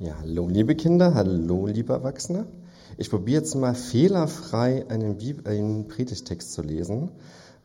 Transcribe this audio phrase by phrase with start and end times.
[0.00, 2.46] Ja, hallo liebe Kinder, hallo liebe Erwachsene.
[2.98, 7.12] Ich probiere jetzt mal fehlerfrei einen, Bib einen Predigtext zu lesen.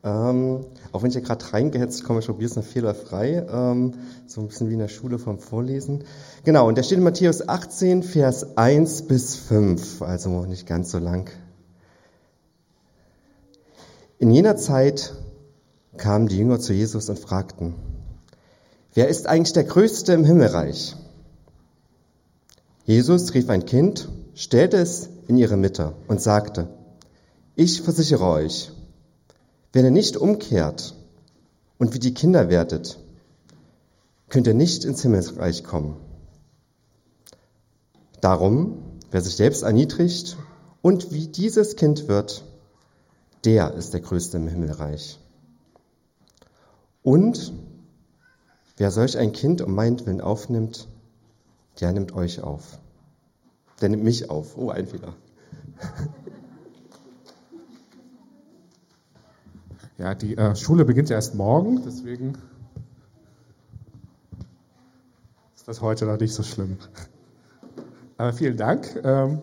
[0.03, 3.47] Ähm, auch wenn ich ja gerade reingehetzt komme, ich probiere es mal fehlerfrei.
[3.51, 3.95] Ähm,
[4.27, 6.03] so ein bisschen wie in der Schule vom Vorlesen.
[6.43, 10.99] Genau, und der steht in Matthäus 18, Vers 1 bis 5, also nicht ganz so
[10.99, 11.31] lang.
[14.19, 15.15] In jener Zeit
[15.97, 17.73] kamen die Jünger zu Jesus und fragten,
[18.93, 20.95] wer ist eigentlich der Größte im Himmelreich?
[22.89, 26.69] Jesus rief ein Kind, stellte es in ihre Mitte und sagte,
[27.53, 28.71] ich versichere euch,
[29.73, 30.95] wenn ihr nicht umkehrt
[31.77, 32.97] und wie die Kinder werdet,
[34.27, 35.97] könnt ihr nicht ins Himmelsreich kommen.
[38.21, 38.81] Darum,
[39.11, 40.37] wer sich selbst erniedrigt
[40.81, 42.43] und wie dieses Kind wird,
[43.45, 45.19] der ist der Größte im Himmelreich.
[47.03, 47.53] Und
[48.77, 50.87] wer solch ein Kind um meinetwillen aufnimmt,
[51.81, 52.79] der nimmt euch auf.
[53.81, 54.57] Der nimmt mich auf.
[54.57, 55.13] Oh, ein Fehler.
[59.97, 62.37] Ja, die äh, Schule beginnt ja erst morgen, deswegen
[65.57, 66.77] ist das heute noch nicht so schlimm.
[68.17, 68.97] Aber vielen Dank.
[69.03, 69.41] Ähm,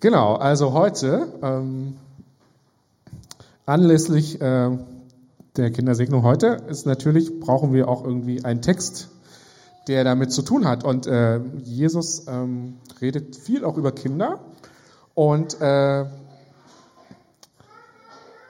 [0.00, 1.96] genau, also heute ähm,
[3.66, 4.76] anlässlich äh,
[5.56, 9.08] der Kindersegnung heute ist natürlich, brauchen wir auch irgendwie einen Text,
[9.86, 10.84] der damit zu tun hat.
[10.84, 14.40] Und äh, Jesus ähm, redet viel auch über Kinder.
[15.14, 16.04] Und äh,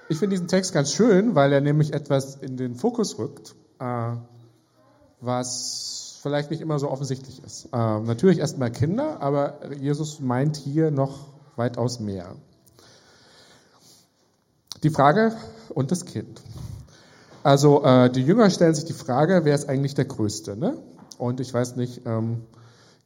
[0.09, 4.13] ich finde diesen Text ganz schön, weil er nämlich etwas in den Fokus rückt, äh,
[5.21, 7.67] was vielleicht nicht immer so offensichtlich ist.
[7.73, 12.37] Äh, natürlich erstmal Kinder, aber Jesus meint hier noch weitaus mehr.
[14.85, 15.35] Die Frage
[15.71, 16.43] und das Kind.
[17.43, 20.57] Also äh, die Jünger stellen sich die Frage, wer ist eigentlich der Größte?
[20.57, 20.77] Ne?
[21.19, 22.43] Und ich weiß nicht, ähm,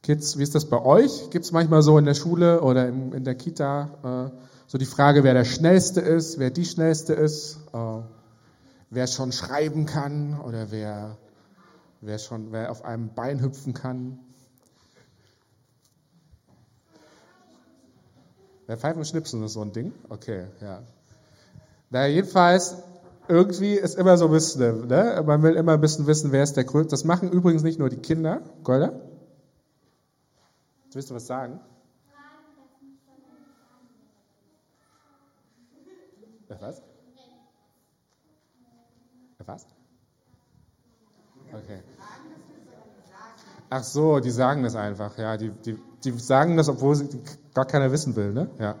[0.03, 1.29] Kids, wie ist das bei euch?
[1.31, 4.37] Gibt es manchmal so in der Schule oder in, in der Kita äh,
[4.67, 8.01] so die Frage, wer der Schnellste ist, wer die Schnellste ist, äh,
[8.89, 11.17] wer schon schreiben kann oder wer,
[12.01, 14.19] wer schon wer auf einem Bein hüpfen kann?
[18.67, 19.93] Wer Pfeifen und Schnipsen ist so ein Ding?
[20.09, 20.83] Okay, ja.
[21.89, 22.75] Na, jedenfalls,
[23.27, 25.23] irgendwie ist immer so ein bisschen, ne?
[25.25, 26.91] man will immer ein bisschen wissen, wer ist der Größte.
[26.91, 28.41] Das machen übrigens nicht nur die Kinder.
[28.63, 28.93] Golda?
[30.93, 31.59] Willst du was sagen?
[36.59, 36.81] Was?
[39.45, 39.67] Was?
[41.53, 41.81] Okay.
[43.69, 45.37] Ach so, die sagen das einfach, ja.
[45.37, 47.09] Die, die, die sagen das, obwohl sie
[47.53, 48.49] gar keiner wissen will, ne?
[48.59, 48.75] Ja.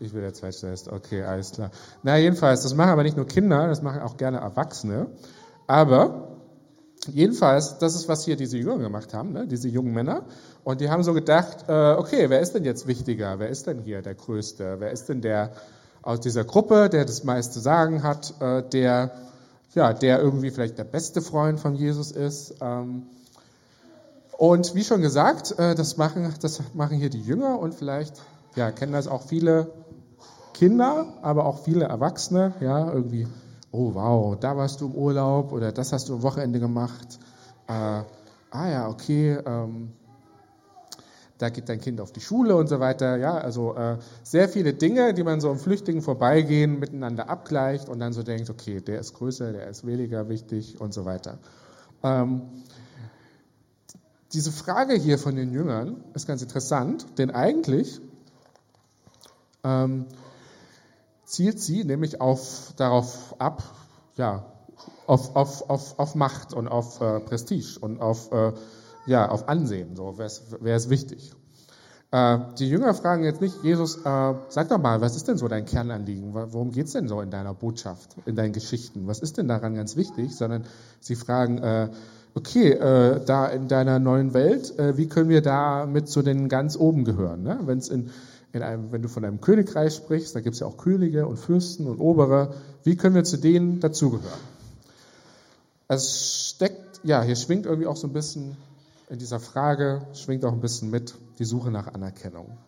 [0.00, 0.92] Ich will der Zweitschnellste.
[0.92, 1.70] Okay, alles klar.
[2.02, 5.08] Na, jedenfalls, das machen aber nicht nur Kinder, das machen auch gerne Erwachsene.
[5.66, 6.38] Aber
[7.12, 9.46] jedenfalls, das ist, was hier diese Jünger gemacht haben, ne?
[9.46, 10.22] diese jungen Männer.
[10.62, 13.38] Und die haben so gedacht, äh, okay, wer ist denn jetzt wichtiger?
[13.38, 14.76] Wer ist denn hier der Größte?
[14.78, 15.52] Wer ist denn der
[16.02, 19.10] aus dieser Gruppe, der das meiste Sagen hat, äh, der,
[19.74, 22.54] ja, der irgendwie vielleicht der beste Freund von Jesus ist?
[22.60, 23.06] Ähm,
[24.36, 28.14] und wie schon gesagt, äh, das, machen, das machen hier die Jünger und vielleicht
[28.54, 29.72] ja, kennen das auch viele
[30.58, 33.28] Kinder, aber auch viele Erwachsene, ja, irgendwie,
[33.70, 37.20] oh wow, da warst du im Urlaub oder das hast du am Wochenende gemacht.
[37.68, 39.92] Äh, ah ja, okay, ähm,
[41.38, 43.16] da geht dein Kind auf die Schule und so weiter.
[43.18, 48.00] Ja, also äh, sehr viele Dinge, die man so im Flüchtigen vorbeigehen, miteinander abgleicht und
[48.00, 51.38] dann so denkt, okay, der ist größer, der ist weniger wichtig und so weiter.
[52.02, 52.42] Ähm,
[54.32, 58.00] diese Frage hier von den Jüngern ist ganz interessant, denn eigentlich
[59.62, 60.06] ähm,
[61.28, 63.62] zielt sie nämlich auf, darauf ab,
[64.16, 64.46] ja,
[65.06, 68.52] auf, auf, auf, auf Macht und auf äh, Prestige und auf, äh,
[69.06, 69.94] ja, auf Ansehen.
[69.94, 71.32] So, wer ist, wer ist wichtig?
[72.10, 75.48] Äh, die Jünger fragen jetzt nicht, Jesus, äh, sag doch mal, was ist denn so
[75.48, 76.32] dein Kernanliegen?
[76.32, 79.06] Worum geht es denn so in deiner Botschaft, in deinen Geschichten?
[79.06, 80.34] Was ist denn daran ganz wichtig?
[80.34, 80.64] Sondern
[81.00, 81.90] sie fragen, äh,
[82.34, 86.48] okay, äh, da in deiner neuen Welt, äh, wie können wir da mit zu den
[86.48, 87.42] ganz oben gehören?
[87.42, 87.60] Ne?
[87.64, 88.10] Wenn es in
[88.54, 91.86] einem, wenn du von einem Königreich sprichst, da gibt es ja auch Könige und Fürsten
[91.86, 92.54] und Obere.
[92.82, 94.40] Wie können wir zu denen dazugehören?
[95.88, 98.56] Es steckt, ja, hier schwingt irgendwie auch so ein bisschen
[99.08, 102.58] in dieser Frage, schwingt auch ein bisschen mit die Suche nach Anerkennung.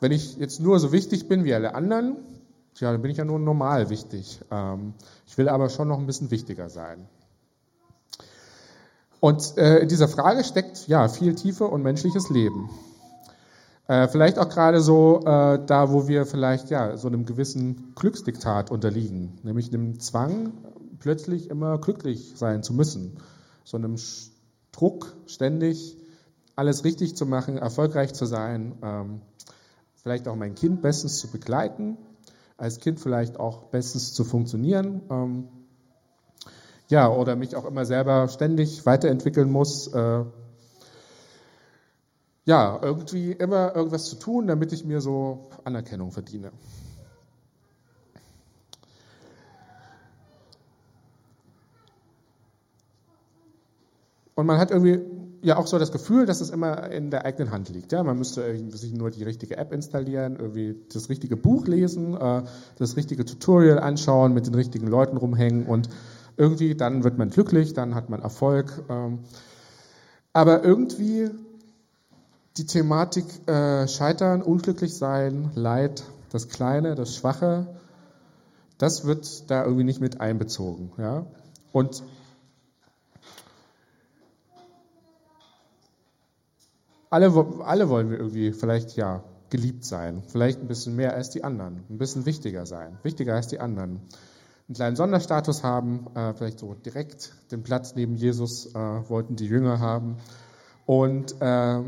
[0.00, 2.16] Wenn ich jetzt nur so wichtig bin wie alle anderen,
[2.78, 4.40] ja, dann bin ich ja nur normal wichtig.
[4.50, 4.94] Ähm,
[5.26, 7.06] ich will aber schon noch ein bisschen wichtiger sein.
[9.20, 12.68] Und äh, in dieser Frage steckt ja viel Tiefe und menschliches Leben.
[13.88, 18.70] Äh, vielleicht auch gerade so äh, da, wo wir vielleicht ja so einem gewissen Glücksdiktat
[18.70, 20.52] unterliegen, nämlich einem Zwang,
[20.98, 23.18] plötzlich immer glücklich sein zu müssen,
[23.64, 23.96] so einem
[24.72, 25.96] Druck, ständig
[26.56, 29.20] alles richtig zu machen, erfolgreich zu sein, ähm,
[29.94, 31.96] vielleicht auch mein Kind bestens zu begleiten,
[32.56, 35.48] als Kind vielleicht auch bestens zu funktionieren, ähm,
[36.88, 39.88] ja, oder mich auch immer selber ständig weiterentwickeln muss.
[39.88, 40.24] Äh,
[42.46, 46.52] ja, irgendwie immer irgendwas zu tun, damit ich mir so Anerkennung verdiene.
[54.36, 55.00] Und man hat irgendwie
[55.42, 57.90] ja auch so das Gefühl, dass es immer in der eigenen Hand liegt.
[57.90, 62.42] Ja, man müsste sich nur die richtige App installieren, irgendwie das richtige Buch lesen, äh,
[62.78, 65.88] das richtige Tutorial anschauen, mit den richtigen Leuten rumhängen und
[66.36, 68.84] irgendwie dann wird man glücklich, dann hat man Erfolg.
[68.88, 69.20] Ähm.
[70.32, 71.30] Aber irgendwie
[72.56, 77.66] die Thematik äh, Scheitern, unglücklich sein, Leid, das Kleine, das Schwache,
[78.78, 80.92] das wird da irgendwie nicht mit einbezogen.
[80.98, 81.26] Ja?
[81.72, 82.02] Und
[87.10, 87.32] alle,
[87.64, 91.84] alle wollen wir irgendwie vielleicht ja geliebt sein, vielleicht ein bisschen mehr als die anderen,
[91.88, 94.00] ein bisschen wichtiger sein, wichtiger als die anderen,
[94.68, 99.46] einen kleinen Sonderstatus haben, äh, vielleicht so direkt den Platz neben Jesus äh, wollten die
[99.46, 100.16] Jünger haben
[100.86, 101.82] und äh,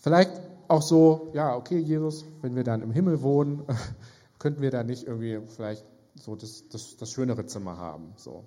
[0.00, 0.32] Vielleicht
[0.66, 3.62] auch so, ja, okay, Jesus, wenn wir dann im Himmel wohnen,
[4.38, 8.12] könnten wir da nicht irgendwie vielleicht so das, das, das schönere Zimmer haben.
[8.16, 8.44] So.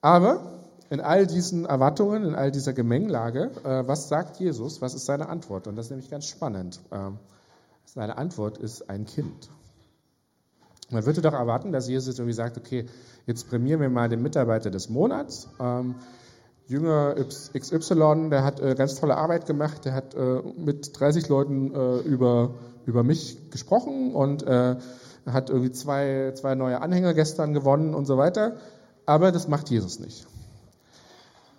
[0.00, 0.60] Aber
[0.90, 4.80] in all diesen Erwartungen, in all dieser Gemengelage, äh, was sagt Jesus?
[4.80, 5.66] Was ist seine Antwort?
[5.66, 6.80] Und das ist nämlich ganz spannend.
[6.92, 7.18] Ähm,
[7.84, 9.50] seine Antwort ist ein Kind.
[10.90, 12.86] Man würde doch erwarten, dass Jesus irgendwie sagt, okay,
[13.26, 15.48] jetzt prämieren wir mal den Mitarbeiter des Monats.
[15.58, 15.96] Ähm,
[16.66, 21.74] Jünger XY, der hat äh, ganz tolle Arbeit gemacht, der hat äh, mit 30 Leuten
[21.74, 22.54] äh, über,
[22.86, 24.76] über mich gesprochen und äh,
[25.26, 28.56] hat irgendwie zwei, zwei neue Anhänger gestern gewonnen und so weiter.
[29.06, 30.26] Aber das macht Jesus nicht.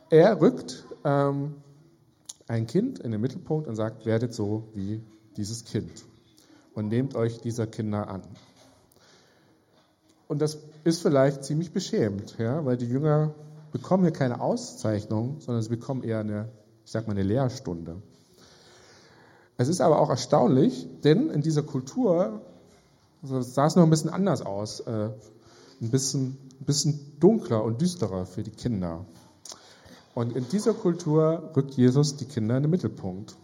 [0.09, 1.55] Er rückt ähm,
[2.47, 5.01] ein Kind in den Mittelpunkt und sagt, werdet so wie
[5.37, 5.91] dieses Kind
[6.73, 8.23] und nehmt euch dieser Kinder an.
[10.27, 13.35] Und das ist vielleicht ziemlich beschämend, ja, weil die Jünger
[13.77, 16.49] bekommen hier keine Auszeichnung, sondern sie bekommen eher eine,
[16.85, 18.01] ich sag mal, eine Lehrstunde.
[19.57, 22.41] Es ist aber auch erstaunlich, denn in dieser Kultur
[23.25, 25.09] also sah es noch ein bisschen anders aus, äh,
[25.81, 29.05] ein bisschen, ein bisschen dunkler und düsterer für die Kinder.
[30.13, 33.35] Und in dieser Kultur rückt Jesus die Kinder in den Mittelpunkt.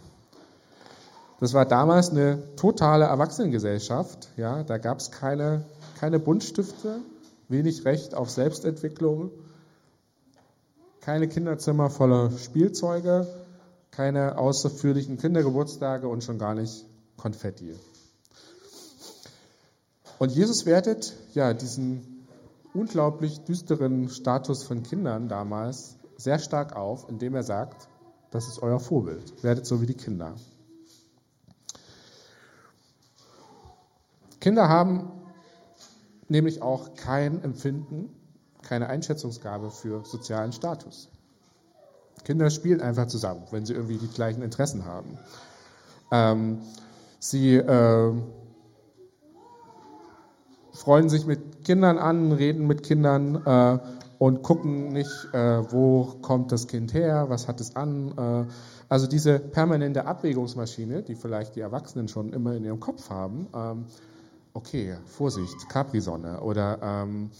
[1.39, 4.29] Das war damals eine totale Erwachsenengesellschaft.
[4.37, 5.65] Ja, da gab es keine,
[5.99, 6.99] keine Buntstifte,
[7.49, 9.31] wenig Recht auf Selbstentwicklung,
[11.01, 13.27] keine Kinderzimmer voller Spielzeuge,
[13.89, 16.85] keine außerführlichen Kindergeburtstage und schon gar nicht
[17.17, 17.75] Konfetti.
[20.19, 22.27] Und Jesus wertet ja diesen
[22.73, 27.87] unglaublich düsteren Status von Kindern damals sehr stark auf, indem er sagt,
[28.29, 30.35] das ist euer Vorbild, werdet so wie die Kinder.
[34.39, 35.11] Kinder haben
[36.29, 38.15] nämlich auch kein Empfinden
[38.63, 41.09] keine Einschätzungsgabe für sozialen Status.
[42.23, 45.17] Kinder spielen einfach zusammen, wenn sie irgendwie die gleichen Interessen haben.
[46.11, 46.61] Ähm,
[47.19, 48.13] sie äh,
[50.73, 53.79] freuen sich mit Kindern an, reden mit Kindern äh,
[54.19, 58.13] und gucken nicht, äh, wo kommt das Kind her, was hat es an.
[58.17, 58.51] Äh,
[58.87, 63.47] also diese permanente Abwägungsmaschine, die vielleicht die Erwachsenen schon immer in ihrem Kopf haben.
[63.55, 63.85] Ähm,
[64.53, 67.31] okay, Vorsicht, Capri-Sonne oder ähm,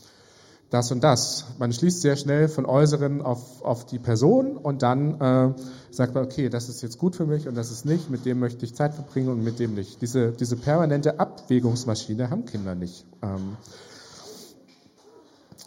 [0.72, 1.46] das und das.
[1.60, 5.54] Man schließt sehr schnell von Äußeren auf, auf die Person und dann äh,
[5.92, 8.40] sagt man, okay, das ist jetzt gut für mich und das ist nicht, mit dem
[8.40, 10.02] möchte ich Zeit verbringen und mit dem nicht.
[10.02, 13.06] Diese, diese permanente Abwägungsmaschine haben Kinder nicht.
[13.22, 13.58] Ähm,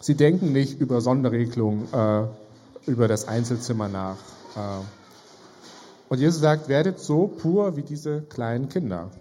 [0.01, 2.23] sie denken nicht über Sonderregelungen, äh,
[2.89, 4.17] über das Einzelzimmer nach.
[4.55, 4.83] Äh,
[6.09, 9.11] und Jesus sagt, werdet so pur wie diese kleinen Kinder.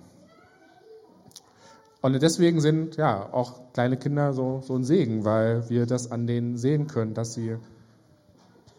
[2.05, 6.27] Und deswegen sind ja auch kleine Kinder so, so ein Segen, weil wir das an
[6.27, 7.57] denen sehen können, dass sie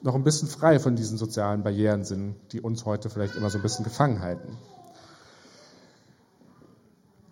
[0.03, 3.57] noch ein bisschen frei von diesen sozialen Barrieren sind, die uns heute vielleicht immer so
[3.57, 4.55] ein bisschen gefangen halten.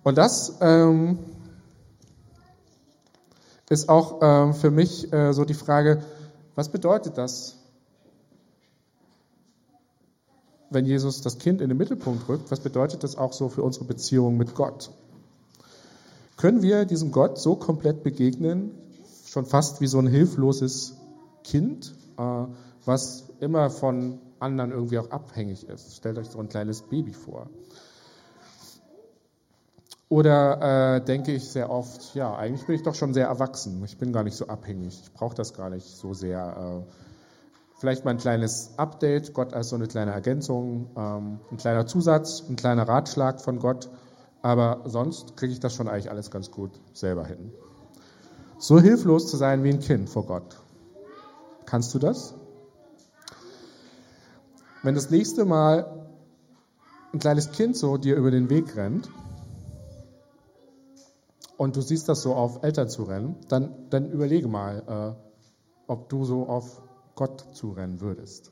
[0.01, 1.19] Und das ähm,
[3.69, 6.01] ist auch ähm, für mich äh, so die Frage,
[6.55, 7.59] was bedeutet das,
[10.71, 12.49] wenn Jesus das Kind in den Mittelpunkt rückt?
[12.49, 14.89] Was bedeutet das auch so für unsere Beziehung mit Gott?
[16.37, 18.71] Können wir diesem Gott so komplett begegnen,
[19.25, 20.95] schon fast wie so ein hilfloses
[21.43, 22.45] Kind, äh,
[22.85, 25.95] was immer von anderen irgendwie auch abhängig ist.
[25.95, 27.49] Stellt euch so ein kleines Baby vor.
[30.09, 33.83] Oder äh, denke ich sehr oft, ja, eigentlich bin ich doch schon sehr erwachsen.
[33.83, 35.01] Ich bin gar nicht so abhängig.
[35.01, 36.83] Ich brauche das gar nicht so sehr.
[36.85, 36.93] Äh,
[37.79, 42.43] vielleicht mal ein kleines Update, Gott als so eine kleine Ergänzung, ähm, ein kleiner Zusatz,
[42.47, 43.89] ein kleiner Ratschlag von Gott.
[44.43, 47.51] Aber sonst kriege ich das schon eigentlich alles ganz gut selber hin.
[48.59, 50.57] So hilflos zu sein wie ein Kind vor Gott.
[51.65, 52.35] Kannst du das?
[54.83, 56.07] Wenn das nächste Mal
[57.13, 59.09] ein kleines Kind so dir über den Weg rennt,
[61.57, 66.09] und du siehst das so auf Eltern zu rennen, dann, dann überlege mal, äh, ob
[66.09, 66.81] du so auf
[67.15, 68.51] Gott zu rennen würdest.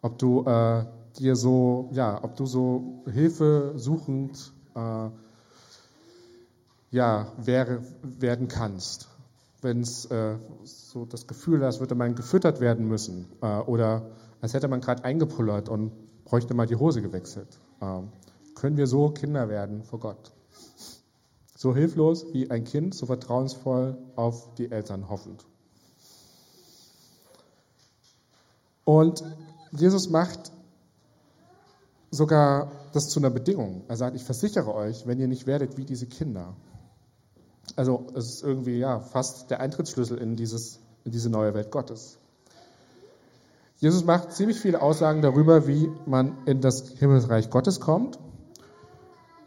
[0.00, 0.84] Ob du äh,
[1.18, 5.10] dir so, ja, ob du so Hilfe suchend äh,
[6.90, 9.08] ja, wäre, werden kannst.
[9.60, 14.10] Wenn es äh, so das Gefühl hast, würde man gefüttert werden müssen äh, oder
[14.40, 15.92] als hätte man gerade eingepullert und
[16.24, 17.60] bräuchte mal die Hose gewechselt.
[17.80, 18.08] Ähm,
[18.54, 20.32] können wir so Kinder werden vor Gott?
[21.56, 25.44] So hilflos wie ein Kind, so vertrauensvoll auf die Eltern hoffend.
[28.84, 29.22] Und
[29.70, 30.52] Jesus macht
[32.12, 33.82] sogar das zu einer Bedingung.
[33.88, 36.54] Er sagt, ich versichere euch, wenn ihr nicht werdet wie diese Kinder.
[37.74, 42.18] Also es ist irgendwie ja fast der Eintrittsschlüssel in, dieses, in diese neue Welt Gottes.
[43.78, 48.18] Jesus macht ziemlich viele Aussagen darüber, wie man in das Himmelsreich Gottes kommt.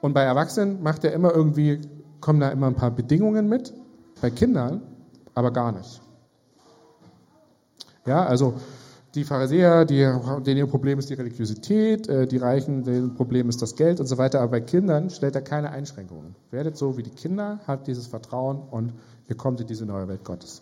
[0.01, 1.79] Und bei Erwachsenen macht er immer irgendwie
[2.25, 3.71] kommen da immer ein paar Bedingungen mit,
[4.19, 4.81] bei Kindern
[5.35, 6.01] aber gar nicht.
[8.07, 8.55] Ja, also
[9.15, 10.01] die Pharisäer, die,
[10.45, 14.07] denen ihr Problem ist die Religiosität, äh, die Reichen, deren Problem ist das Geld und
[14.07, 14.41] so weiter.
[14.41, 16.35] Aber bei Kindern stellt er keine Einschränkungen.
[16.51, 18.93] Werdet so wie die Kinder, habt dieses Vertrauen und
[19.29, 20.61] ihr kommt in diese neue Welt Gottes.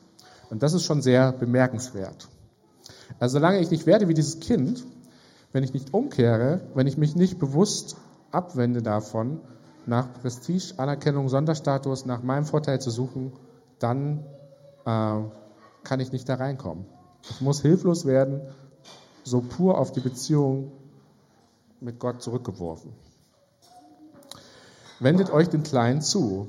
[0.50, 2.28] Und das ist schon sehr bemerkenswert.
[3.20, 4.86] Also solange ich nicht werde wie dieses Kind,
[5.52, 7.96] wenn ich nicht umkehre, wenn ich mich nicht bewusst
[8.32, 9.42] abwende davon,
[9.86, 13.34] nach Prestige, Anerkennung, Sonderstatus, nach meinem Vorteil zu suchen,
[13.80, 14.24] dann
[14.86, 15.20] äh,
[15.84, 16.86] kann ich nicht da reinkommen.
[17.30, 18.42] Ich muss hilflos werden,
[19.24, 20.72] so pur auf die Beziehung
[21.80, 22.92] mit Gott zurückgeworfen.
[25.00, 26.48] Wendet euch den Kleinen zu.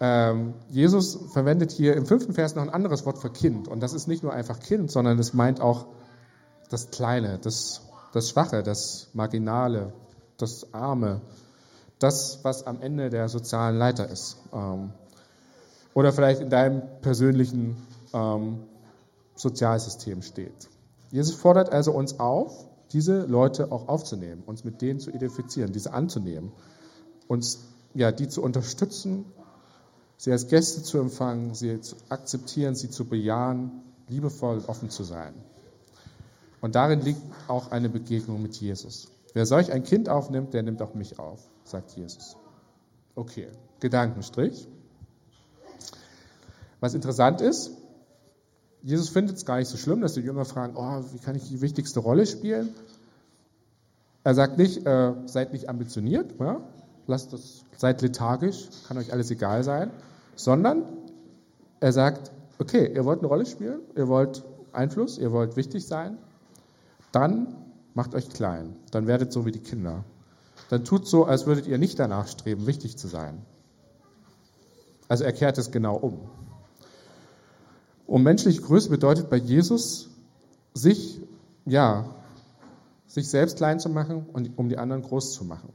[0.00, 3.68] Ähm, Jesus verwendet hier im fünften Vers noch ein anderes Wort für Kind.
[3.68, 5.86] Und das ist nicht nur einfach Kind, sondern es meint auch
[6.70, 9.92] das Kleine, das, das Schwache, das Marginale,
[10.36, 11.20] das Arme,
[11.98, 14.38] das, was am Ende der sozialen Leiter ist.
[14.52, 14.90] Ähm,
[15.94, 17.76] oder vielleicht in deinem persönlichen
[18.12, 18.64] ähm,
[19.34, 20.68] Sozialsystem steht.
[21.10, 25.92] Jesus fordert also uns auf, diese Leute auch aufzunehmen, uns mit denen zu identifizieren, diese
[25.92, 26.52] anzunehmen,
[27.28, 27.60] uns
[27.94, 29.24] ja, die zu unterstützen,
[30.16, 35.04] sie als Gäste zu empfangen, sie zu akzeptieren, sie zu bejahen, liebevoll und offen zu
[35.04, 35.34] sein.
[36.60, 39.08] Und darin liegt auch eine Begegnung mit Jesus.
[39.34, 42.36] Wer solch ein Kind aufnimmt, der nimmt auch mich auf, sagt Jesus.
[43.14, 43.48] Okay,
[43.80, 44.68] Gedankenstrich.
[46.80, 47.70] Was interessant ist,
[48.84, 51.48] Jesus findet es gar nicht so schlimm, dass die Jünger fragen, oh, wie kann ich
[51.48, 52.68] die wichtigste Rolle spielen?
[54.24, 56.60] Er sagt nicht, äh, seid nicht ambitioniert, ja?
[57.06, 59.90] lasst das, seid lethargisch, kann euch alles egal sein,
[60.36, 60.82] sondern
[61.80, 66.18] er sagt, okay, ihr wollt eine Rolle spielen, ihr wollt Einfluss, ihr wollt wichtig sein,
[67.10, 67.54] dann
[67.94, 70.04] macht euch klein, dann werdet so wie die Kinder.
[70.68, 73.40] Dann tut so, als würdet ihr nicht danach streben, wichtig zu sein.
[75.08, 76.20] Also er kehrt es genau um.
[78.06, 80.10] Und menschliche Größe bedeutet bei Jesus,
[80.74, 81.20] sich,
[81.64, 82.14] ja,
[83.06, 85.72] sich selbst klein zu machen und um die anderen groß zu machen.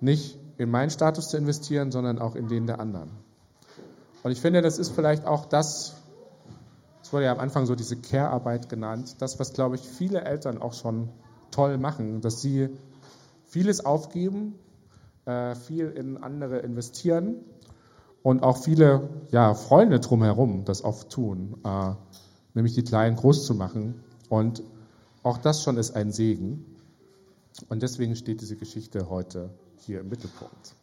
[0.00, 3.10] Nicht in meinen Status zu investieren, sondern auch in den der anderen.
[4.22, 5.94] Und ich finde, das ist vielleicht auch das,
[7.02, 10.60] es wurde ja am Anfang so diese Care-Arbeit genannt, das, was, glaube ich, viele Eltern
[10.60, 11.08] auch schon
[11.50, 12.68] toll machen, dass sie
[13.44, 14.54] vieles aufgeben,
[15.26, 17.36] äh, viel in andere investieren
[18.24, 21.92] und auch viele ja, Freunde drumherum das oft tun, äh,
[22.54, 24.02] nämlich die Kleinen groß zu machen.
[24.30, 24.62] Und
[25.22, 26.64] auch das schon ist ein Segen.
[27.68, 30.74] Und deswegen steht diese Geschichte heute hier im Mittelpunkt.